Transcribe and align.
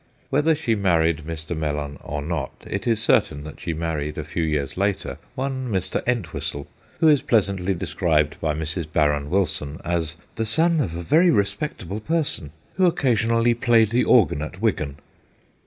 Whether 0.31 0.55
she 0.55 0.73
married 0.73 1.25
Mr. 1.27 1.55
Mellon 1.55 1.99
or 2.03 2.23
not, 2.23 2.53
it 2.65 2.87
is 2.87 2.99
certain 2.99 3.43
that 3.43 3.59
she 3.59 3.71
married, 3.75 4.17
a 4.17 4.23
few 4.23 4.41
years 4.41 4.75
later, 4.75 5.19
one 5.35 5.69
Mr. 5.69 6.01
Entwistle, 6.07 6.65
who 6.99 7.07
is 7.07 7.21
pleasantly 7.21 7.75
described 7.75 8.41
by 8.41 8.55
Mrs. 8.55 8.91
Barron 8.91 9.29
Wilson 9.29 9.79
as 9.85 10.17
'the 10.37 10.45
son 10.45 10.79
of 10.81 10.95
a 10.95 11.03
very 11.03 11.29
respectable 11.29 11.99
person, 11.99 12.49
who 12.77 12.87
occasionally 12.87 13.53
played 13.53 13.91
the 13.91 14.03
organ 14.03 14.41
at 14.41 14.59
Wigan.' 14.59 14.97